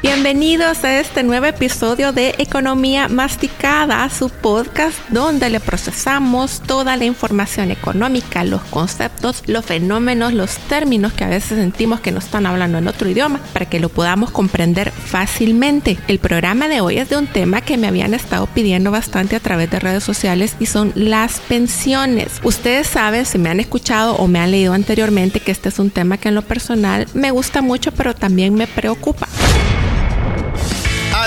Bienvenidos 0.00 0.84
a 0.84 1.00
este 1.00 1.24
nuevo 1.24 1.46
episodio 1.46 2.12
de 2.12 2.36
Economía 2.38 3.08
Masticada, 3.08 4.08
su 4.10 4.30
podcast 4.30 4.96
donde 5.08 5.50
le 5.50 5.58
procesamos 5.58 6.60
toda 6.60 6.96
la 6.96 7.04
información 7.04 7.72
económica, 7.72 8.44
los 8.44 8.62
conceptos, 8.62 9.42
los 9.48 9.64
fenómenos, 9.64 10.34
los 10.34 10.56
términos 10.56 11.12
que 11.14 11.24
a 11.24 11.28
veces 11.28 11.58
sentimos 11.58 11.98
que 11.98 12.12
nos 12.12 12.26
están 12.26 12.46
hablando 12.46 12.78
en 12.78 12.86
otro 12.86 13.08
idioma 13.08 13.40
para 13.52 13.66
que 13.66 13.80
lo 13.80 13.88
podamos 13.88 14.30
comprender 14.30 14.92
fácilmente. 14.92 15.98
El 16.06 16.20
programa 16.20 16.68
de 16.68 16.80
hoy 16.80 16.98
es 16.98 17.08
de 17.08 17.16
un 17.16 17.26
tema 17.26 17.60
que 17.62 17.76
me 17.76 17.88
habían 17.88 18.14
estado 18.14 18.46
pidiendo 18.46 18.92
bastante 18.92 19.34
a 19.34 19.40
través 19.40 19.68
de 19.68 19.80
redes 19.80 20.04
sociales 20.04 20.54
y 20.60 20.66
son 20.66 20.92
las 20.94 21.40
pensiones. 21.40 22.40
Ustedes 22.44 22.86
saben, 22.86 23.26
si 23.26 23.38
me 23.38 23.50
han 23.50 23.58
escuchado 23.58 24.14
o 24.14 24.28
me 24.28 24.38
han 24.38 24.52
leído 24.52 24.74
anteriormente, 24.74 25.40
que 25.40 25.50
este 25.50 25.70
es 25.70 25.80
un 25.80 25.90
tema 25.90 26.18
que 26.18 26.28
en 26.28 26.36
lo 26.36 26.42
personal 26.42 27.08
me 27.14 27.32
gusta 27.32 27.62
mucho, 27.62 27.90
pero 27.90 28.14
también 28.14 28.54
me 28.54 28.68
preocupa. 28.68 29.26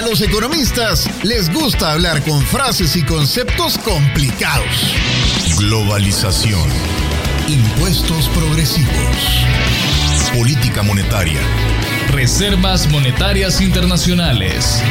A 0.02 0.04
los 0.04 0.22
economistas 0.22 1.08
les 1.23 1.54
gusta 1.54 1.91
hablar 1.91 2.23
con 2.23 2.42
frases 2.42 2.96
y 2.96 3.04
conceptos 3.04 3.78
complicados. 3.78 4.96
Globalización. 5.59 6.68
Impuestos 7.48 8.28
progresivos. 8.30 9.45
Política 10.36 10.82
monetaria. 10.82 11.40
Reservas 12.09 12.90
monetarias 12.90 13.62
internacionales. 13.62 14.82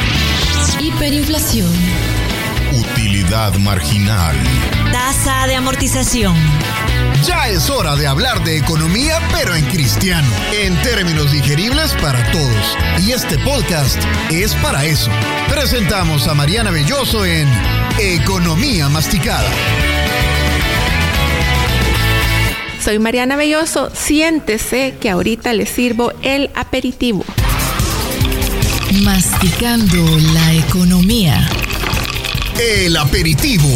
Hiperinflación. 0.79 1.71
Utilidad 2.71 3.53
marginal. 3.55 4.37
Tasa 4.93 5.45
de 5.45 5.55
amortización. 5.55 6.37
Ya 7.25 7.49
es 7.49 7.69
hora 7.69 7.95
de 7.95 8.07
hablar 8.07 8.43
de 8.43 8.57
economía, 8.57 9.19
pero 9.31 9.55
en 9.55 9.65
cristiano, 9.65 10.27
en 10.51 10.75
términos 10.81 11.31
digeribles 11.31 11.93
para 12.01 12.31
todos. 12.31 12.77
Y 13.05 13.11
este 13.11 13.37
podcast 13.39 13.97
es 14.31 14.53
para 14.55 14.85
eso. 14.85 15.11
Presentamos 15.49 16.27
a 16.27 16.33
Mariana 16.33 16.71
Belloso 16.71 17.25
en 17.25 17.47
Economía 17.99 18.89
Masticada. 18.89 19.49
Soy 22.83 22.97
Mariana 22.97 23.35
Belloso, 23.35 23.91
siéntese 23.93 24.95
que 24.99 25.11
ahorita 25.11 25.53
le 25.53 25.67
sirvo 25.67 26.13
el 26.23 26.49
aperitivo. 26.55 27.23
Masticando 29.03 30.03
la 30.33 30.53
economía. 30.53 31.47
El 32.59 32.97
aperitivo. 32.97 33.69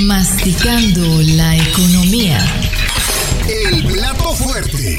Masticando 0.06 1.22
la 1.37 1.56
economía. 1.56 2.43
El 3.47 3.84
plato 3.84 4.33
fuerte. 4.33 4.99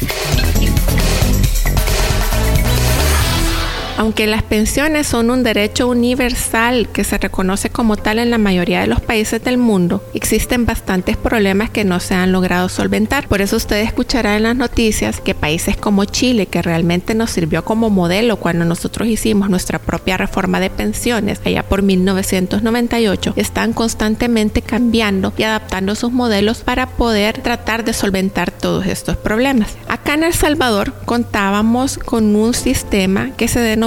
Aunque 3.97 4.27
las 4.27 4.43
pensiones 4.43 5.07
son 5.07 5.31
un 5.31 5.41
derecho 5.41 5.87
universal 5.87 6.87
que 6.93 7.03
se 7.03 7.17
reconoce 7.17 7.71
como 7.71 7.97
tal 7.97 8.19
en 8.19 8.29
la 8.29 8.37
mayoría 8.37 8.81
de 8.81 8.85
los 8.85 9.01
países 9.01 9.43
del 9.43 9.57
mundo, 9.57 10.03
existen 10.13 10.67
bastantes 10.67 11.17
problemas 11.17 11.71
que 11.71 11.83
no 11.83 11.99
se 11.99 12.13
han 12.13 12.31
logrado 12.31 12.69
solventar. 12.69 13.27
Por 13.27 13.41
eso 13.41 13.55
usted 13.55 13.77
escuchará 13.77 14.37
en 14.37 14.43
las 14.43 14.55
noticias 14.55 15.19
que 15.19 15.33
países 15.33 15.77
como 15.77 16.05
Chile, 16.05 16.45
que 16.45 16.61
realmente 16.61 17.15
nos 17.15 17.31
sirvió 17.31 17.65
como 17.65 17.89
modelo 17.89 18.37
cuando 18.37 18.65
nosotros 18.65 19.07
hicimos 19.07 19.49
nuestra 19.49 19.79
propia 19.79 20.15
reforma 20.15 20.59
de 20.59 20.69
pensiones 20.69 21.41
allá 21.43 21.63
por 21.63 21.81
1998, 21.81 23.33
están 23.35 23.73
constantemente 23.73 24.61
cambiando 24.61 25.33
y 25.37 25.41
adaptando 25.41 25.95
sus 25.95 26.11
modelos 26.11 26.59
para 26.59 26.85
poder 26.85 27.41
tratar 27.41 27.83
de 27.83 27.93
solventar 27.93 28.51
todos 28.51 28.85
estos 28.85 29.17
problemas. 29.17 29.75
Acá 29.87 30.13
en 30.13 30.23
El 30.23 30.33
Salvador 30.33 30.93
contábamos 31.05 31.97
con 31.97 32.35
un 32.35 32.53
sistema 32.53 33.31
que 33.35 33.47
se 33.47 33.59
denomina 33.59 33.86